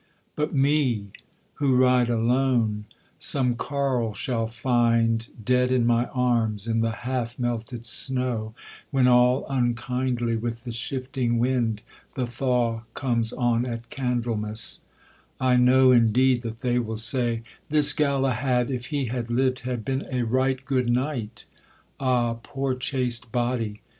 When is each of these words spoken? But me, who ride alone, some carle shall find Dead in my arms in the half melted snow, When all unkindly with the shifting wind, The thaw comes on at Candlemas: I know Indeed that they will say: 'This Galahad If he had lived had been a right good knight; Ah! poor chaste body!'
But 0.35 0.51
me, 0.51 1.11
who 1.61 1.75
ride 1.77 2.09
alone, 2.09 2.85
some 3.19 3.53
carle 3.53 4.15
shall 4.15 4.47
find 4.47 5.27
Dead 5.45 5.71
in 5.71 5.85
my 5.85 6.07
arms 6.07 6.65
in 6.65 6.81
the 6.81 6.89
half 7.05 7.37
melted 7.37 7.85
snow, 7.85 8.55
When 8.89 9.07
all 9.07 9.45
unkindly 9.47 10.37
with 10.37 10.63
the 10.63 10.71
shifting 10.71 11.37
wind, 11.37 11.81
The 12.15 12.25
thaw 12.25 12.81
comes 12.95 13.31
on 13.31 13.63
at 13.67 13.91
Candlemas: 13.91 14.81
I 15.39 15.57
know 15.57 15.91
Indeed 15.91 16.41
that 16.41 16.61
they 16.61 16.79
will 16.79 16.97
say: 16.97 17.43
'This 17.69 17.93
Galahad 17.93 18.71
If 18.71 18.87
he 18.87 19.05
had 19.05 19.29
lived 19.29 19.59
had 19.59 19.85
been 19.85 20.07
a 20.11 20.23
right 20.23 20.65
good 20.65 20.89
knight; 20.89 21.45
Ah! 21.99 22.37
poor 22.41 22.73
chaste 22.73 23.31
body!' 23.31 23.81